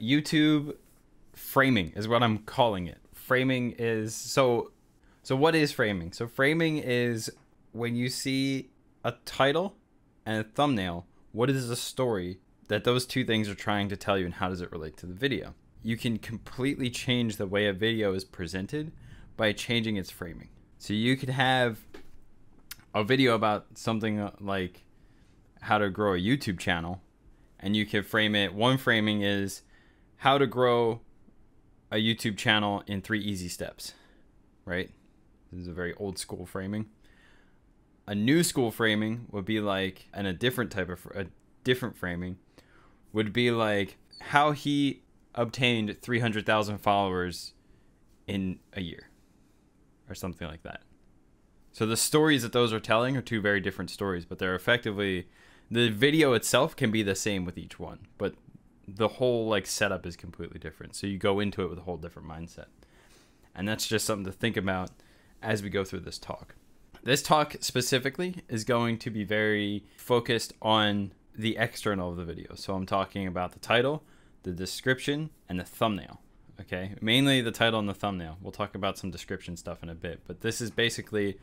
[0.00, 0.76] YouTube
[1.34, 2.98] framing is what I'm calling it.
[3.12, 4.72] Framing is so
[5.22, 6.12] so what is framing?
[6.12, 7.30] So framing is
[7.72, 8.70] when you see
[9.04, 9.76] a title
[10.24, 12.38] and a thumbnail, what is the story
[12.68, 15.06] that those two things are trying to tell you and how does it relate to
[15.06, 15.54] the video?
[15.82, 18.92] You can completely change the way a video is presented
[19.36, 20.48] by changing its framing.
[20.78, 21.78] So you could have
[22.94, 24.84] a video about something like
[25.60, 27.00] how to grow a YouTube channel
[27.60, 29.62] and you could frame it one framing is
[30.18, 31.00] how to grow
[31.90, 33.94] a YouTube channel in 3 easy steps,
[34.64, 34.90] right?
[35.50, 36.86] This is a very old school framing.
[38.06, 41.26] A new school framing would be like and a different type of a
[41.64, 42.38] different framing
[43.12, 45.02] would be like how he
[45.34, 47.52] obtained 300,000 followers
[48.26, 49.08] in a year
[50.08, 50.82] or something like that.
[51.72, 55.28] So the stories that those are telling are two very different stories, but they're effectively
[55.70, 58.34] the video itself can be the same with each one, but
[58.96, 60.94] the whole like setup is completely different.
[60.94, 62.66] So you go into it with a whole different mindset.
[63.54, 64.90] And that's just something to think about
[65.42, 66.54] as we go through this talk.
[67.02, 72.54] This talk specifically is going to be very focused on the external of the video.
[72.54, 74.02] So I'm talking about the title,
[74.42, 76.20] the description, and the thumbnail.
[76.60, 78.38] Okay, mainly the title and the thumbnail.
[78.42, 81.38] We'll talk about some description stuff in a bit, but this is basically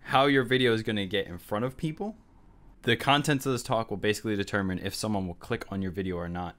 [0.00, 2.16] how your video is going to get in front of people.
[2.82, 6.16] The contents of this talk will basically determine if someone will click on your video
[6.16, 6.56] or not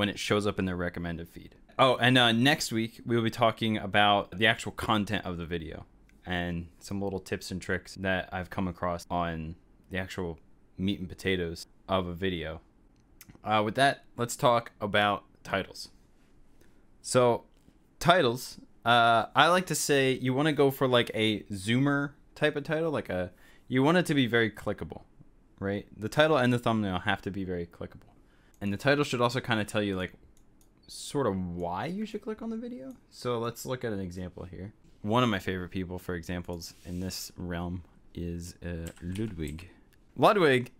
[0.00, 1.54] when it shows up in their recommended feed.
[1.78, 5.44] Oh, and uh, next week we will be talking about the actual content of the
[5.44, 5.84] video
[6.24, 9.56] and some little tips and tricks that I've come across on
[9.90, 10.38] the actual
[10.78, 12.62] meat and potatoes of a video.
[13.44, 15.90] Uh, with that, let's talk about titles.
[17.02, 17.44] So,
[17.98, 22.56] titles, uh, I like to say you want to go for like a zoomer type
[22.56, 23.32] of title, like a
[23.68, 25.02] you want it to be very clickable,
[25.58, 25.86] right?
[25.94, 28.09] The title and the thumbnail have to be very clickable,
[28.60, 30.12] and the title should also kind of tell you like
[30.86, 32.94] sort of why you should click on the video.
[33.10, 34.72] So let's look at an example here.
[35.02, 37.82] One of my favorite people for examples in this realm
[38.14, 39.70] is uh, Ludwig.
[40.16, 40.72] Ludwig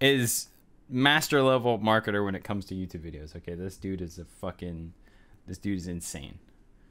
[0.00, 0.48] is
[0.88, 3.36] master level marketer when it comes to YouTube videos.
[3.36, 4.92] Okay, this dude is a fucking
[5.46, 6.38] this dude is insane.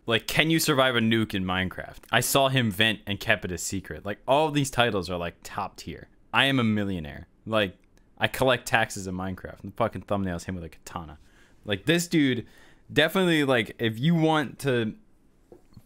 [0.05, 1.99] Like, can you survive a nuke in Minecraft?
[2.11, 4.05] I saw him vent and kept it a secret.
[4.05, 6.09] Like, all these titles are like top tier.
[6.33, 7.27] I am a millionaire.
[7.45, 7.77] Like,
[8.23, 9.61] I collect taxes in Minecraft.
[9.63, 11.19] And the fucking thumbnail is him with a katana.
[11.65, 12.47] Like, this dude
[12.91, 14.93] definitely, like, if you want to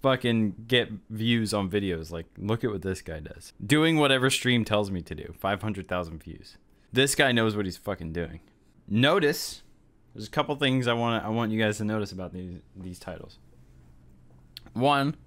[0.04, 3.54] fucking get views on videos, like, look at what this guy does.
[3.66, 5.34] Doing whatever stream tells me to do.
[5.40, 6.58] 500,000 views.
[6.94, 8.42] This guy knows what he's fucking doing.
[8.88, 9.64] Notice,
[10.14, 12.98] there's a couple things I want I want you guys to notice about these these
[12.98, 13.40] titles.
[14.74, 15.18] One,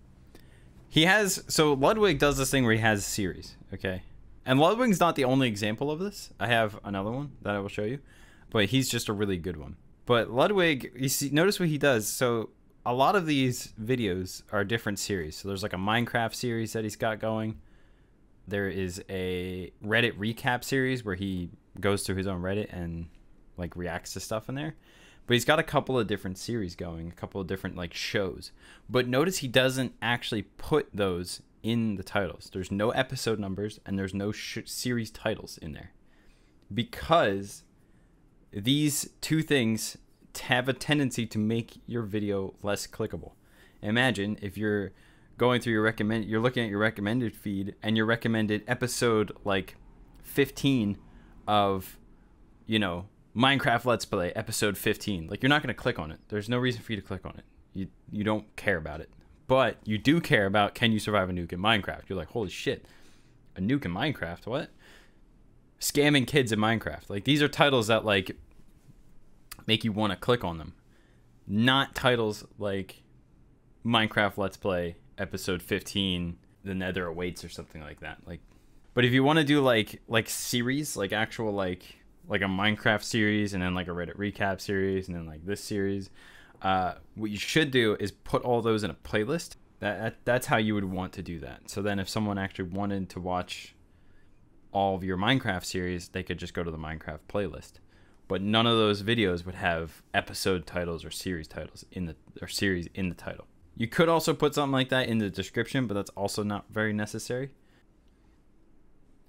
[0.89, 4.03] he has so Ludwig does this thing where he has series, okay?
[4.51, 6.31] And Ludwig's not the only example of this.
[6.41, 8.01] I have another one that I will show you,
[8.51, 9.77] but he's just a really good one.
[10.07, 12.09] But Ludwig, you see, notice what he does.
[12.09, 12.51] So
[12.85, 15.37] a lot of these videos are different series.
[15.37, 17.61] So there's like a Minecraft series that he's got going.
[18.49, 23.07] There is a Reddit recap series where he goes through his own Reddit and
[23.57, 24.75] like reacts to stuff in there.
[25.29, 28.51] But he's got a couple of different series going, a couple of different like shows.
[28.89, 32.51] But notice he doesn't actually put those in the titles.
[32.53, 35.93] There's no episode numbers and there's no sh- series titles in there.
[36.73, 37.65] Because
[38.53, 39.97] these two things
[40.43, 43.33] have a tendency to make your video less clickable.
[43.83, 44.93] Imagine if you're
[45.37, 49.75] going through your recommend you're looking at your recommended feed and your recommended episode like
[50.23, 50.99] 15
[51.49, 51.99] of
[52.67, 55.29] you know Minecraft Let's Play episode 15.
[55.29, 56.19] Like you're not going to click on it.
[56.29, 57.45] There's no reason for you to click on it.
[57.73, 59.11] You you don't care about it.
[59.51, 62.03] But you do care about can you survive a nuke in Minecraft?
[62.09, 62.87] You're like, "Holy shit.
[63.57, 64.47] A nuke in Minecraft?
[64.47, 64.71] What?"
[65.81, 67.11] Scamming kids in Minecraft.
[67.11, 68.37] Like these are titles that like
[69.67, 70.75] make you want to click on them.
[71.49, 73.03] Not titles like
[73.85, 78.19] Minecraft Let's Play episode 15 The Nether Awaits or something like that.
[78.25, 78.43] Like
[78.95, 81.97] but if you want to do like like series, like actual like
[82.29, 85.61] like a Minecraft series and then like a Reddit recap series and then like this
[85.61, 86.09] series.
[86.63, 89.57] Uh, what you should do is put all those in a playlist.
[89.81, 91.71] That, that that's how you would want to do that.
[91.71, 93.75] So then if someone actually wanted to watch
[94.73, 97.73] all of your Minecraft series, they could just go to the Minecraft playlist.
[98.29, 102.49] But none of those videos would have episode titles or series titles in the or
[102.49, 103.47] series in the title.
[103.77, 106.93] You could also put something like that in the description, but that's also not very
[106.93, 107.51] necessary.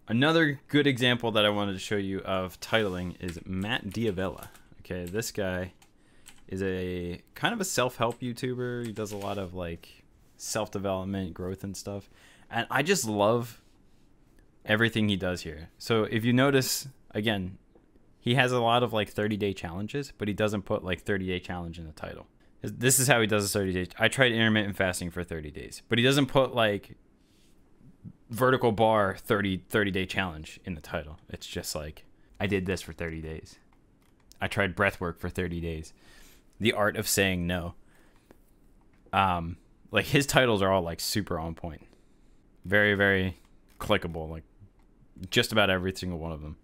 [0.08, 4.50] Another good example that I wanted to show you of titling is Matt D'Avella.
[4.82, 5.74] Okay, this guy
[6.52, 8.86] is a kind of a self-help YouTuber.
[8.86, 10.04] He does a lot of like
[10.38, 12.10] self-development, growth and stuff.
[12.50, 13.62] And I just love
[14.66, 15.70] everything he does here.
[15.78, 17.58] So if you notice again,
[18.20, 21.26] he has a lot of like 30 day challenges, but he doesn't put like 30
[21.26, 22.28] day challenge in the title.
[22.62, 23.88] This is how he does a 30 days.
[23.98, 26.96] I tried intermittent fasting for 30 days, but he doesn't put like
[28.30, 31.18] vertical bar 30 30 day challenge in the title.
[31.30, 32.06] It's just like
[32.40, 33.58] I did this for 30 days.
[34.42, 35.94] I tried breath work for 30 days.
[36.62, 37.76] The art of saying no.
[39.12, 39.58] Um
[39.92, 41.86] like his titles are all like super on point.
[42.66, 43.38] Very very
[43.80, 44.44] clickable like
[45.30, 46.58] just about every single one of them.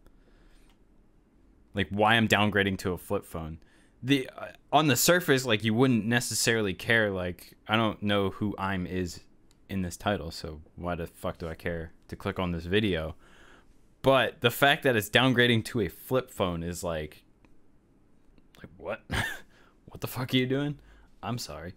[1.74, 3.60] Like why I'm downgrading to a flip phone
[4.04, 8.56] the uh, on the surface like you wouldn't necessarily care like i don't know who
[8.58, 9.22] i'm is
[9.70, 13.16] in this title so why the fuck do i care to click on this video
[14.02, 17.24] but the fact that it's downgrading to a flip phone is like
[18.58, 19.02] like what
[19.88, 20.78] what the fuck are you doing
[21.24, 21.74] i'm sorry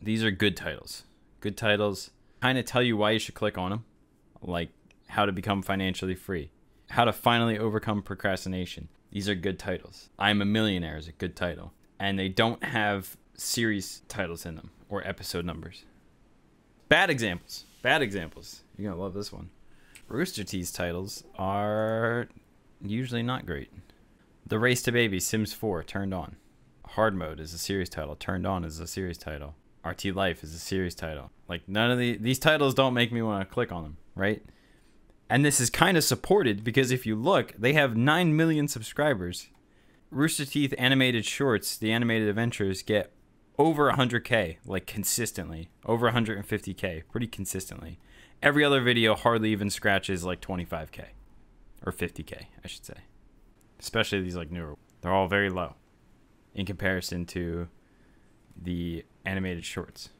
[0.00, 1.04] these are good titles
[1.40, 2.10] good titles
[2.42, 3.84] kind of tell you why you should click on them
[4.42, 4.70] like
[5.08, 6.50] how to become financially free
[6.90, 10.10] how to finally overcome procrastination these are good titles.
[10.18, 11.72] I'm a Millionaire is a good title.
[11.98, 15.84] And they don't have series titles in them or episode numbers.
[16.88, 17.64] Bad examples.
[17.82, 18.62] Bad examples.
[18.76, 19.50] You're going to love this one.
[20.08, 22.28] Rooster Teeth's titles are
[22.82, 23.70] usually not great.
[24.46, 26.36] The Race to Baby, Sims 4, turned on.
[26.92, 28.16] Hard Mode is a series title.
[28.16, 29.54] Turned on is a series title.
[29.84, 31.30] RT Life is a series title.
[31.48, 34.42] Like none of the these titles don't make me want to click on them, right?
[35.30, 39.48] And this is kind of supported because if you look, they have 9 million subscribers.
[40.10, 43.12] Rooster Teeth animated shorts, the animated adventures, get
[43.58, 45.68] over 100k, like consistently.
[45.84, 47.98] Over 150k, pretty consistently.
[48.42, 51.04] Every other video hardly even scratches like 25k.
[51.84, 52.94] Or 50k, I should say.
[53.78, 54.76] Especially these like newer.
[55.02, 55.74] They're all very low
[56.54, 57.68] in comparison to
[58.60, 60.10] the animated shorts.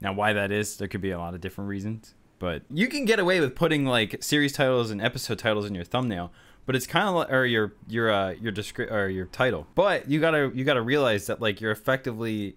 [0.00, 3.06] Now, why that is, there could be a lot of different reasons but you can
[3.06, 6.30] get away with putting like series titles and episode titles in your thumbnail
[6.66, 9.66] but it's kind of like or your your uh your descri- or your title.
[9.74, 12.56] But you gotta you gotta realize that like you're effectively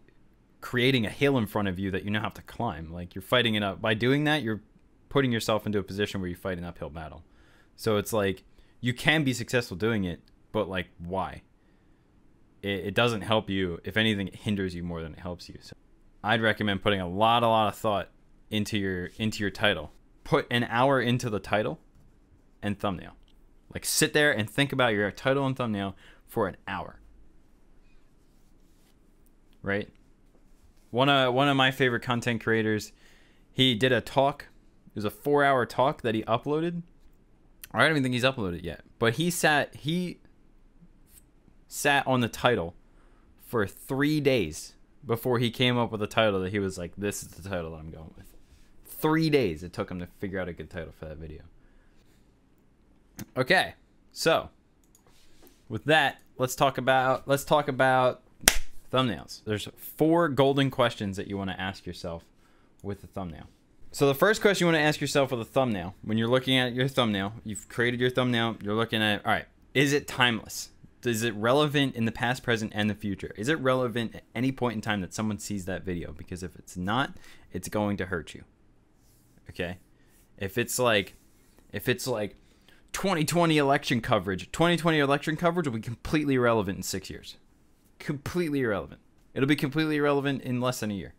[0.61, 2.91] creating a hill in front of you that you now have to climb.
[2.91, 3.79] Like you're fighting it up.
[3.79, 4.61] By doing that you're
[5.09, 7.23] putting yourself into a position where you fight an uphill battle.
[7.75, 8.43] So it's like
[8.81, 10.21] you can be successful doing it
[10.51, 11.43] but like why
[12.61, 15.57] it, it doesn't help you if anything it hinders you more than it helps you
[15.61, 15.75] so
[16.23, 18.09] i'd recommend putting a lot a lot of thought
[18.49, 19.91] into your into your title.
[20.23, 21.79] Put an hour into the title
[22.61, 23.13] and thumbnail.
[23.73, 25.95] Like sit there and think about your title and thumbnail
[26.27, 26.99] for an hour.
[29.61, 29.89] Right?
[30.91, 32.91] One of one of my favorite content creators,
[33.51, 34.47] he did a talk.
[34.87, 36.81] It was a 4-hour talk that he uploaded.
[37.71, 40.19] I don't even think he's uploaded yet, but he sat he
[41.69, 42.75] sat on the title
[43.41, 44.73] for 3 days
[45.05, 47.71] before he came up with a title that he was like this is the title
[47.71, 48.29] that I'm going with
[48.99, 51.41] three days it took him to figure out a good title for that video.
[53.35, 53.73] Okay,
[54.11, 54.49] so
[55.67, 58.21] with that, let's talk about let's talk about
[58.91, 59.43] thumbnails.
[59.45, 62.23] There's four golden questions that you want to ask yourself
[62.81, 63.47] with a thumbnail.
[63.91, 66.57] So the first question you want to ask yourself with a thumbnail, when you're looking
[66.57, 70.69] at your thumbnail, you've created your thumbnail, you're looking at all right, is it timeless?
[71.05, 73.33] Is it relevant in the past, present, and the future?
[73.37, 76.11] Is it relevant at any point in time that someone sees that video?
[76.11, 77.15] Because if it's not,
[77.53, 78.43] it's going to hurt you.
[79.49, 79.77] Okay.
[80.37, 81.15] If it's like,
[81.71, 82.35] if it's like
[82.91, 87.37] 2020 election coverage, 2020 election coverage will be completely irrelevant in six years.
[87.97, 88.99] Completely irrelevant.
[89.33, 91.13] It'll be completely irrelevant in less than a year.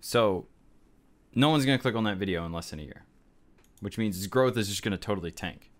[0.00, 0.46] So,
[1.34, 3.04] no one's going to click on that video in less than a year,
[3.80, 5.71] which means growth is just going to totally tank.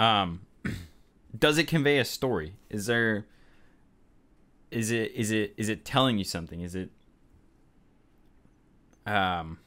[0.00, 0.46] Um,
[1.38, 2.54] does it convey a story?
[2.70, 3.26] Is there
[4.70, 6.62] is it is it is it telling you something?
[6.62, 6.90] Is it
[9.06, 9.58] um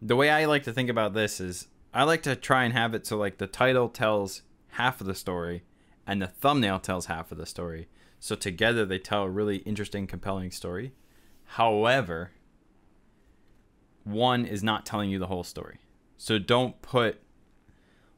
[0.00, 2.94] the way I like to think about this is I like to try and have
[2.94, 5.62] it so like the title tells half of the story
[6.06, 7.86] and the thumbnail tells half of the story.
[8.18, 10.94] So together they tell a really interesting, compelling story.
[11.44, 12.30] However,
[14.04, 15.80] one is not telling you the whole story.
[16.16, 17.20] So don't put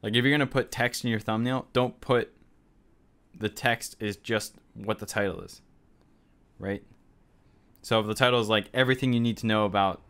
[0.02, 2.32] like if you're gonna put text in your thumbnail, don't put
[3.38, 5.62] the text is just what the title is.
[6.58, 6.82] Right?
[7.82, 10.02] So if the title is like everything you need to know about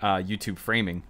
[0.00, 1.02] uh, YouTube framing,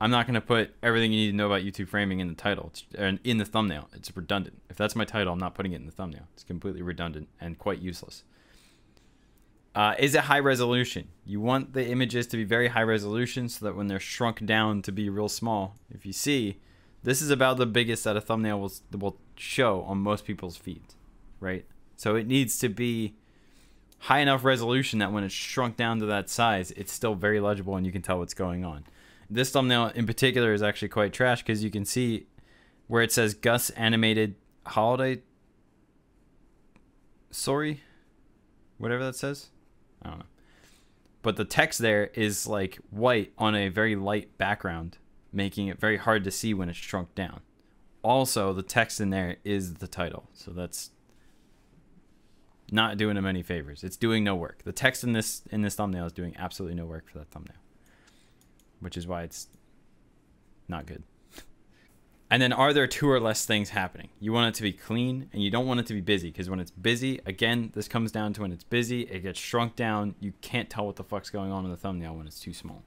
[0.00, 2.70] I'm not to put everything you need to know about YouTube framing in the title
[2.72, 2.84] it's,
[3.24, 3.88] in the thumbnail.
[3.94, 4.62] It's redundant.
[4.68, 6.28] If that's my title, I'm not putting it in the thumbnail.
[6.34, 8.24] It's completely redundant and quite useless.
[9.74, 11.08] Uh, is it high resolution?
[11.24, 14.82] You want the images to be very high resolution so that when they're shrunk down
[14.82, 16.60] to be real small, if you see,
[17.04, 20.96] this is about the biggest that a thumbnail will, will show on most people's feeds,
[21.38, 21.66] right?
[21.96, 23.14] So it needs to be
[23.98, 27.76] high enough resolution that when it's shrunk down to that size, it's still very legible
[27.76, 28.84] and you can tell what's going on.
[29.30, 32.26] This thumbnail in particular is actually quite trash because you can see
[32.86, 34.34] where it says Gus animated
[34.66, 35.22] holiday.
[37.30, 37.82] Sorry,
[38.78, 39.48] whatever that says.
[40.02, 40.24] I don't know.
[41.22, 44.98] But the text there is like white on a very light background,
[45.34, 47.40] making it very hard to see when it's shrunk down.
[48.02, 50.90] Also, the text in there is the title, so that's
[52.70, 53.84] not doing him any favors.
[53.84, 54.62] It's doing no work.
[54.64, 57.56] The text in this in this thumbnail is doing absolutely no work for that thumbnail,
[58.80, 59.48] which is why it's
[60.68, 61.02] not good.
[62.30, 64.08] And then are there two or less things happening?
[64.18, 66.50] You want it to be clean and you don't want it to be busy because
[66.50, 70.16] when it's busy, again, this comes down to when it's busy, it gets shrunk down.
[70.18, 72.82] You can't tell what the fuck's going on in the thumbnail when it's too small.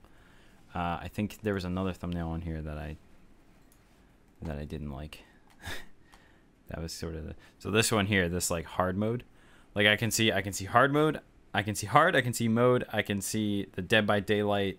[0.77, 2.97] Uh, I think there was another thumbnail on here that I
[4.43, 5.23] that I didn't like.
[6.67, 9.23] that was sort of the, so this one here, this like hard mode.
[9.73, 11.19] Like I can see I can see hard mode,
[11.51, 14.77] I can see hard, I can see mode, I can see the Dead by Daylight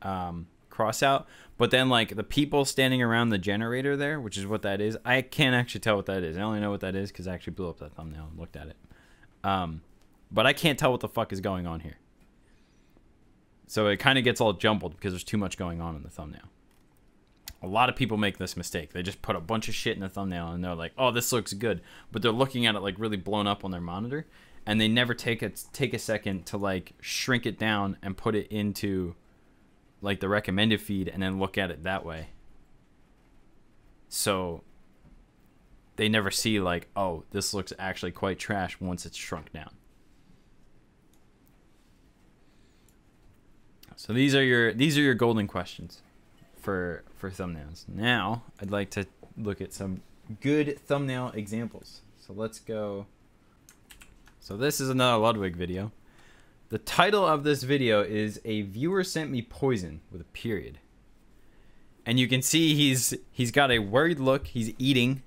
[0.00, 1.26] um, cross out,
[1.58, 4.96] but then like the people standing around the generator there, which is what that is,
[5.04, 6.38] I can't actually tell what that is.
[6.38, 8.56] I only know what that is because I actually blew up that thumbnail and looked
[8.56, 8.76] at it.
[9.44, 9.82] Um,
[10.32, 11.98] but I can't tell what the fuck is going on here.
[13.66, 16.10] So it kind of gets all jumbled because there's too much going on in the
[16.10, 16.50] thumbnail.
[17.62, 18.92] A lot of people make this mistake.
[18.92, 21.32] They just put a bunch of shit in the thumbnail and they're like, "Oh, this
[21.32, 21.80] looks good,"
[22.12, 24.26] but they're looking at it like really blown up on their monitor,
[24.66, 28.34] and they never take a take a second to like shrink it down and put
[28.34, 29.14] it into
[30.02, 32.28] like the recommended feed and then look at it that way.
[34.10, 34.62] So
[35.96, 39.70] they never see like, "Oh, this looks actually quite trash" once it's shrunk down.
[43.96, 46.02] So these are your these are your golden questions
[46.60, 47.88] for for thumbnails.
[47.88, 50.02] Now, I'd like to look at some
[50.40, 52.00] good thumbnail examples.
[52.18, 53.06] So let's go
[54.40, 55.92] So this is another Ludwig video.
[56.70, 60.78] The title of this video is a viewer sent me poison with a period.
[62.06, 65.22] And you can see he's he's got a worried look, he's eating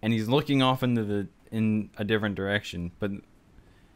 [0.00, 3.10] and he's looking off into the in a different direction, but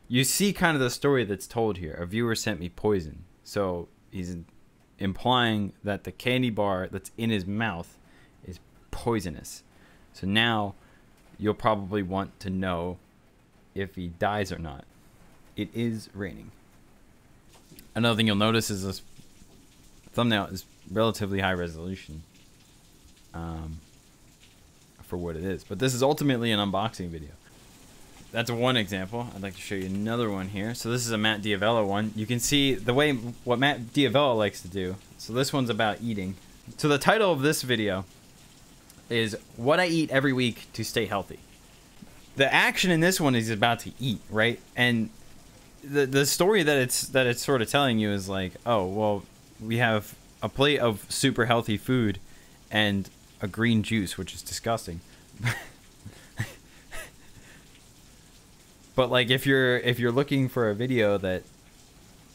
[0.08, 1.94] you see kind of the story that's told here.
[1.94, 3.24] A viewer sent me poison.
[3.44, 4.36] So he's
[4.98, 7.98] implying that the candy bar that's in his mouth
[8.46, 8.58] is
[8.90, 9.62] poisonous.
[10.12, 10.74] So now
[11.38, 12.98] you'll probably want to know
[13.74, 14.84] if he dies or not.
[15.56, 16.50] It is raining.
[17.94, 19.02] Another thing you'll notice is this
[20.12, 22.22] thumbnail is relatively high resolution
[23.34, 23.80] um,
[25.02, 25.64] for what it is.
[25.64, 27.30] But this is ultimately an unboxing video
[28.32, 29.28] that's one example.
[29.34, 30.74] I'd like to show you another one here.
[30.74, 32.12] So this is a Matt D'Avella one.
[32.14, 34.96] You can see the way what Matt D'Avella likes to do.
[35.18, 36.36] So this one's about eating.
[36.76, 38.04] So the title of this video
[39.08, 41.40] is what I eat every week to stay healthy.
[42.36, 44.60] The action in this one is about to eat, right?
[44.76, 45.10] And
[45.82, 49.24] the the story that it's that it's sort of telling you is like, oh, well,
[49.60, 52.18] we have a plate of super healthy food
[52.70, 53.10] and
[53.42, 55.00] a green juice, which is disgusting.
[59.00, 61.42] but like if you're if you're looking for a video that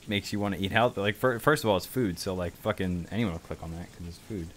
[0.07, 2.53] makes you want to eat healthy, like for, first of all, it's food, so like
[2.57, 4.47] fucking anyone will click on that because it's food.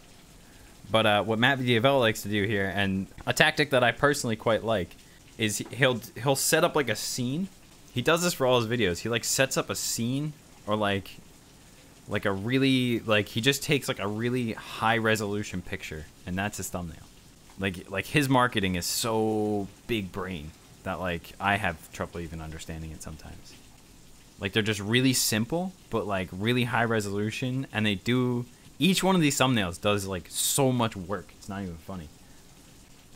[0.91, 4.37] But uh, what Matt D'Avella likes to do here, and a tactic that I personally
[4.37, 4.89] quite like,
[5.37, 7.49] is he'll he'll set up like a scene.
[7.93, 9.01] He does this for all his videos.
[9.01, 10.33] He like sets up a scene
[10.67, 11.11] or like
[12.09, 16.57] like a really like he just takes like a really high resolution picture and that's
[16.57, 17.05] his thumbnail.
[17.59, 20.53] Like like his marketing is so big brain
[20.89, 23.55] that like I have trouble even understanding it sometimes.
[24.41, 28.47] Like they're just really simple, but like really high resolution, and they do
[28.79, 31.27] each one of these thumbnails does like so much work.
[31.37, 32.09] It's not even funny.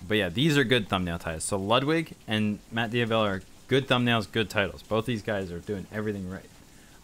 [0.06, 1.44] But yeah, these are good thumbnail titles.
[1.44, 4.82] So Ludwig and Matt D'Avella are good thumbnails, good titles.
[4.82, 6.50] Both these guys are doing everything right.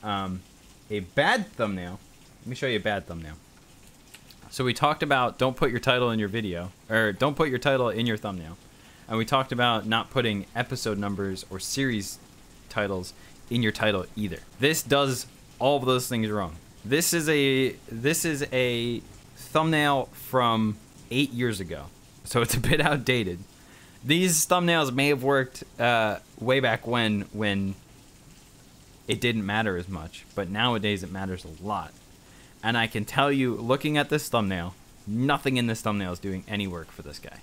[0.02, 0.42] Um,
[0.90, 1.98] a bad thumbnail.
[2.42, 3.34] Let me show you a bad thumbnail.
[4.50, 7.58] So we talked about don't put your title in your video, or don't put your
[7.58, 8.58] title in your thumbnail
[9.08, 12.18] and we talked about not putting episode numbers or series
[12.68, 13.14] titles
[13.50, 14.38] in your title either.
[14.60, 15.26] This does
[15.58, 16.56] all of those things wrong.
[16.84, 19.00] This is a this is a
[19.36, 20.76] thumbnail from
[21.10, 21.86] eight years ago,
[22.24, 23.38] so it's a bit outdated.
[24.04, 27.74] These thumbnails may have worked uh, way back when when
[29.08, 31.92] it didn't matter as much, but nowadays it matters a lot.
[32.62, 34.74] And I can tell you, looking at this thumbnail,
[35.06, 37.38] nothing in this thumbnail is doing any work for this guy.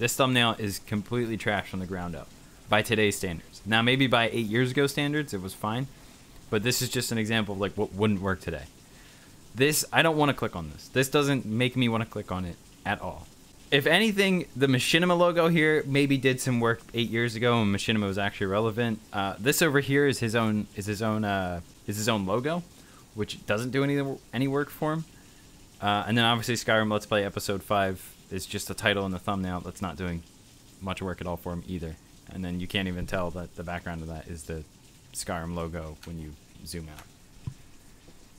[0.00, 2.26] This thumbnail is completely trash from the ground up
[2.70, 3.60] by today's standards.
[3.66, 5.88] Now, maybe by eight years ago standards, it was fine,
[6.48, 8.62] but this is just an example of like what wouldn't work today.
[9.54, 10.88] This, I don't want to click on this.
[10.88, 13.26] This doesn't make me want to click on it at all.
[13.70, 18.06] If anything, the Machinima logo here maybe did some work eight years ago when Machinima
[18.06, 19.00] was actually relevant.
[19.12, 22.62] Uh, this over here is his own is his own uh, is his own logo,
[23.14, 24.02] which doesn't do any
[24.32, 25.04] any work for him.
[25.78, 29.18] Uh, and then obviously Skyrim Let's Play Episode 5 is just a title and the
[29.18, 30.22] thumbnail that's not doing
[30.80, 31.96] much work at all for him either.
[32.32, 34.64] And then you can't even tell that the background of that is the
[35.12, 36.32] Skyrim logo when you
[36.64, 37.52] zoom out.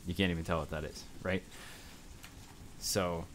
[0.08, 1.44] You can't even tell what that is, right?
[2.80, 3.26] So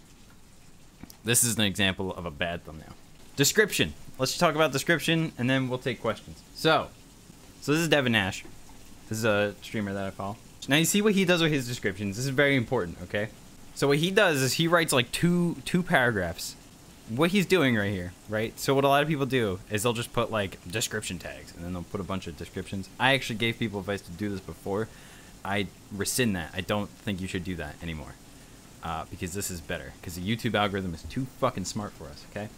[1.24, 2.94] this is an example of a bad thumbnail.
[3.36, 3.92] Description.
[4.18, 6.42] Let's talk about description and then we'll take questions.
[6.54, 6.88] So,
[7.60, 8.44] so this is Devin Nash.
[9.08, 10.36] This is a streamer that I follow.
[10.68, 12.16] Now you see what he does with his descriptions.
[12.16, 13.28] This is very important, okay?
[13.76, 16.56] So what he does is he writes like two two paragraphs.
[17.10, 18.58] What he's doing right here, right?
[18.58, 21.62] So what a lot of people do is they'll just put like description tags and
[21.62, 22.88] then they'll put a bunch of descriptions.
[22.98, 24.88] I actually gave people advice to do this before.
[25.44, 26.52] I rescind that.
[26.54, 28.14] I don't think you should do that anymore.
[28.82, 29.92] Uh, because this is better.
[30.00, 32.48] Because the YouTube algorithm is too fucking smart for us, okay?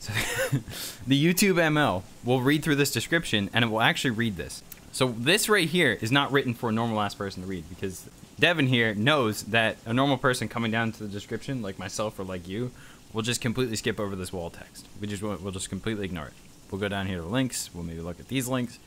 [0.00, 0.12] So
[1.06, 4.62] the YouTube ML will read through this description and it will actually read this.
[4.92, 8.06] So this right here is not written for a normal ass person to read because
[8.38, 12.24] Devin here knows that a normal person coming down to the description, like myself or
[12.24, 12.70] like you,
[13.12, 14.86] will just completely skip over this wall text.
[15.00, 16.34] We just we'll just completely ignore it.
[16.70, 17.70] We'll go down here to links.
[17.74, 18.78] We'll maybe look at these links.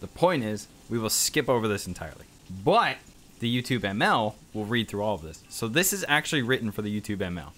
[0.00, 2.24] The point is, we will skip over this entirely.
[2.64, 2.96] But
[3.40, 5.42] the YouTube ML will read through all of this.
[5.48, 7.50] So this is actually written for the YouTube ML.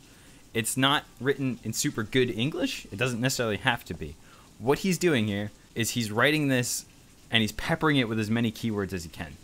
[0.53, 2.87] It's not written in super good English.
[2.91, 4.17] It doesn't necessarily have to be.
[4.59, 6.87] What he's doing here is he's writing this
[7.31, 9.37] and he's peppering it with as many keywords as he can.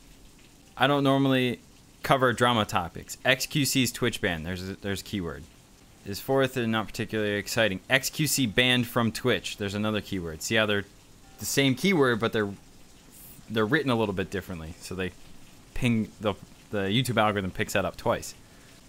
[0.76, 1.60] I don't normally
[2.06, 3.16] cover drama topics.
[3.24, 4.44] XQC's Twitch ban.
[4.44, 5.42] There's a, there's a keyword.
[6.06, 7.80] Is fourth and not particularly exciting.
[7.90, 9.56] XQC banned from Twitch.
[9.56, 10.40] There's another keyword.
[10.40, 10.84] See how they're
[11.40, 12.50] the same keyword, but they're
[13.50, 14.74] they're written a little bit differently.
[14.78, 15.10] So they
[15.74, 16.34] ping the
[16.70, 18.34] the YouTube algorithm picks that up twice.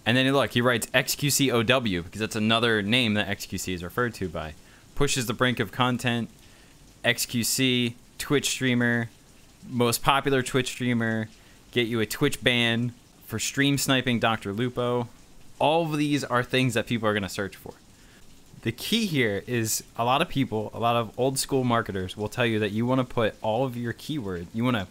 [0.06, 4.28] And then look, he writes XQCOW because that's another name that XQC is referred to
[4.28, 4.54] by.
[4.94, 6.30] Pushes the brink of content.
[7.04, 9.10] XQC Twitch streamer,
[9.68, 11.28] most popular Twitch streamer,
[11.72, 12.92] get you a Twitch ban
[13.28, 14.54] for stream sniping Dr.
[14.54, 15.06] Lupo.
[15.58, 17.74] All of these are things that people are going to search for.
[18.62, 22.30] The key here is a lot of people, a lot of old school marketers will
[22.30, 24.86] tell you that you want to put all of your keywords, you want to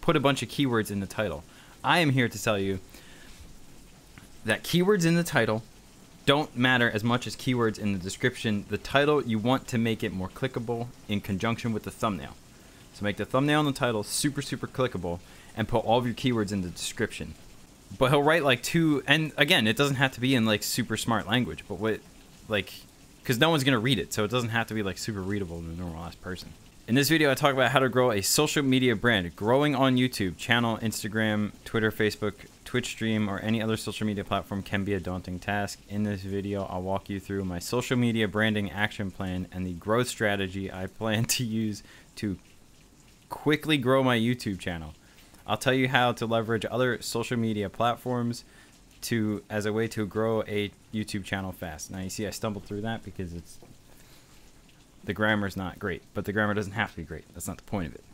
[0.00, 1.44] put a bunch of keywords in the title.
[1.84, 2.80] I am here to tell you
[4.44, 5.62] that keywords in the title
[6.26, 8.64] don't matter as much as keywords in the description.
[8.70, 12.34] The title, you want to make it more clickable in conjunction with the thumbnail.
[12.92, 15.20] So make the thumbnail and the title super, super clickable
[15.56, 17.34] and put all of your keywords in the description.
[17.98, 20.96] But he'll write like two, and again, it doesn't have to be in like super
[20.96, 22.00] smart language, but what,
[22.48, 22.72] like,
[23.22, 25.22] because no one's going to read it, so it doesn't have to be like super
[25.22, 26.52] readable to a normal ass person.
[26.88, 29.96] In this video, I talk about how to grow a social media brand, growing on
[29.96, 34.92] YouTube, channel, Instagram, Twitter, Facebook, Twitch stream, or any other social media platform can be
[34.94, 35.78] a daunting task.
[35.88, 39.74] In this video, I'll walk you through my social media branding action plan and the
[39.74, 41.84] growth strategy I plan to use
[42.16, 42.36] to
[43.28, 44.94] quickly grow my YouTube channel.
[45.46, 48.44] I'll tell you how to leverage other social media platforms
[49.02, 51.90] to as a way to grow a YouTube channel fast.
[51.90, 53.58] Now you see I stumbled through that because it's
[55.04, 57.24] the grammar's not great, but the grammar doesn't have to be great.
[57.34, 58.04] That's not the point of it.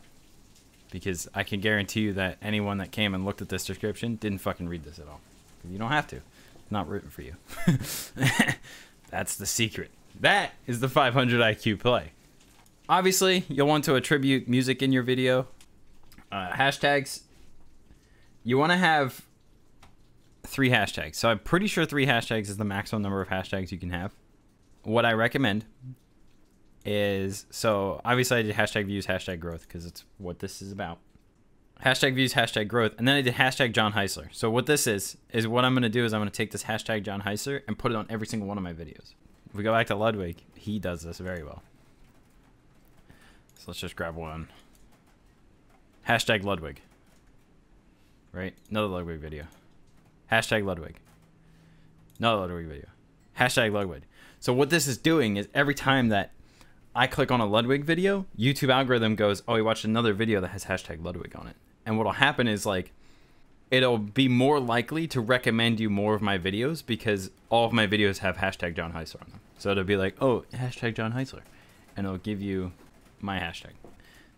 [0.91, 4.39] Because I can guarantee you that anyone that came and looked at this description didn't
[4.39, 5.21] fucking read this at all.
[5.69, 6.15] You don't have to.
[6.15, 7.35] It's not written for you.
[9.11, 9.91] That's the secret.
[10.19, 12.11] That is the 500 IQ play.
[12.87, 15.45] Obviously, you'll want to attribute music in your video.
[16.31, 17.21] Uh, hashtags.
[18.43, 19.25] You want to have
[20.43, 21.15] three hashtags.
[21.15, 24.13] So I'm pretty sure three hashtags is the maximum number of hashtags you can have.
[24.83, 25.65] What I recommend
[26.85, 30.99] is so obviously I did hashtag views, hashtag growth because it's what this is about.
[31.83, 34.33] Hashtag views, hashtag growth, and then I did hashtag John Heisler.
[34.33, 37.03] So what this is is what I'm gonna do is I'm gonna take this hashtag
[37.03, 39.13] John Heisler and put it on every single one of my videos.
[39.49, 41.63] If we go back to Ludwig, he does this very well.
[43.55, 44.47] So let's just grab one.
[46.09, 46.81] Hashtag Ludwig.
[48.31, 48.55] Right?
[48.71, 49.45] Another Ludwig video.
[50.31, 50.95] Hashtag Ludwig.
[52.17, 52.87] Another Ludwig video.
[53.39, 54.01] Hashtag Ludwig.
[54.39, 56.31] So what this is doing is every time that
[56.95, 60.47] I click on a Ludwig video, YouTube algorithm goes, oh, he watched another video that
[60.47, 61.55] has hashtag Ludwig on it.
[61.85, 62.91] And what'll happen is like,
[63.69, 67.85] it'll be more likely to recommend you more of my videos because all of my
[67.85, 69.41] videos have hashtag John Heisler on them.
[69.59, 71.41] So it'll be like, oh, hashtag John Heisler.
[71.95, 72.71] And it'll give you
[73.21, 73.73] my hashtag.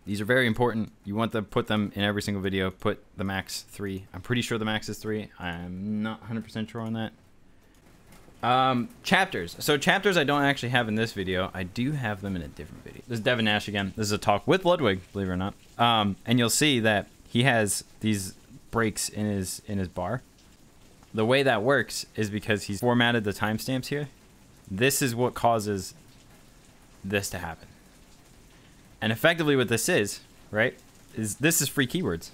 [0.04, 0.92] These are very important.
[1.04, 2.70] You want to put them in every single video.
[2.70, 4.06] Put the max three.
[4.12, 5.30] I'm pretty sure the max is three.
[5.38, 7.12] I'm not 100% sure on that.
[8.42, 9.54] Um, chapters.
[9.60, 11.52] So chapters I don't actually have in this video.
[11.54, 13.02] I do have them in a different video.
[13.06, 13.92] This is Devin Nash again.
[13.96, 15.54] This is a talk with Ludwig, believe it or not.
[15.78, 18.34] Um, and you'll see that he has these
[18.72, 20.22] breaks in his in his bar.
[21.14, 24.08] The way that works is because he's formatted the timestamps here.
[24.68, 25.94] This is what causes
[27.04, 27.68] this to happen.
[29.02, 30.20] And effectively what this is,
[30.52, 30.78] right,
[31.16, 32.30] is this is free keywords.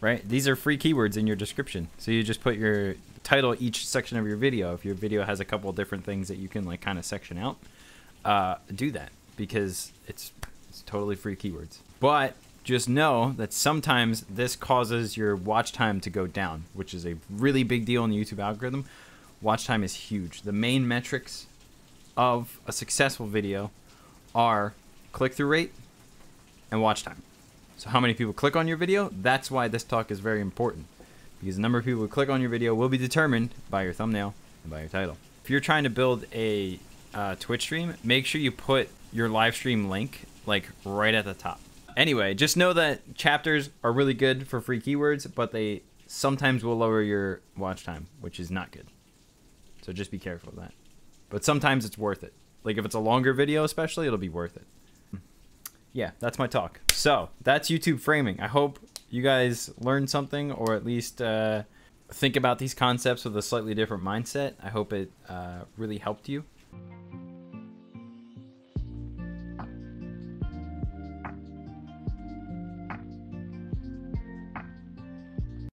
[0.00, 0.28] Right?
[0.28, 1.88] These are free keywords in your description.
[1.98, 4.74] So you just put your title each section of your video.
[4.74, 7.38] If your video has a couple different things that you can like kind of section
[7.38, 7.56] out,
[8.24, 10.32] uh, do that because it's
[10.68, 11.78] it's totally free keywords.
[12.00, 17.06] But just know that sometimes this causes your watch time to go down, which is
[17.06, 18.86] a really big deal in the YouTube algorithm.
[19.40, 20.42] Watch time is huge.
[20.42, 21.46] The main metrics
[22.16, 23.70] of a successful video
[24.34, 24.74] are
[25.12, 25.72] click through rate
[26.70, 27.22] and watch time.
[27.76, 29.10] So how many people click on your video?
[29.10, 30.86] That's why this talk is very important.
[31.40, 33.94] Because the number of people who click on your video will be determined by your
[33.94, 35.16] thumbnail and by your title.
[35.42, 36.78] If you're trying to build a
[37.14, 41.34] uh, Twitch stream, make sure you put your live stream link like right at the
[41.34, 41.60] top.
[41.96, 46.76] Anyway, just know that chapters are really good for free keywords, but they sometimes will
[46.76, 48.86] lower your watch time, which is not good.
[49.82, 50.72] So just be careful of that.
[51.30, 52.34] But sometimes it's worth it.
[52.62, 54.66] Like if it's a longer video, especially, it'll be worth it.
[55.92, 56.80] Yeah, that's my talk.
[56.92, 58.40] So that's YouTube framing.
[58.40, 61.64] I hope you guys learned something or at least uh,
[62.10, 64.54] think about these concepts with a slightly different mindset.
[64.62, 66.44] I hope it uh, really helped you.